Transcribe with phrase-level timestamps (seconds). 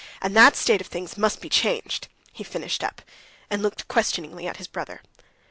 [0.19, 3.03] And that state of things must be changed," he finished up,
[3.51, 5.01] and he looked questioningly at his brother.